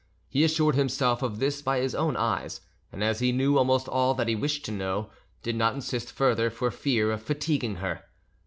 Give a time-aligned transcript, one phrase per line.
[0.29, 2.61] He assured himself of this by his own eyes,
[2.91, 5.11] and as he knew almost all that he wished to know,
[5.43, 8.05] did not insist further, for fear of fatiguing her.